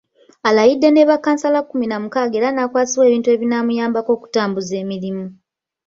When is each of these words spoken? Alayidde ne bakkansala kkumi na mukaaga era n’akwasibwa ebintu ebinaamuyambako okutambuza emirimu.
Alayidde 0.49 0.89
ne 0.93 1.03
bakkansala 1.09 1.59
kkumi 1.63 1.85
na 1.87 1.97
mukaaga 2.03 2.35
era 2.39 2.49
n’akwasibwa 2.53 3.03
ebintu 3.09 3.27
ebinaamuyambako 3.35 4.09
okutambuza 4.15 4.73
emirimu. 4.83 5.25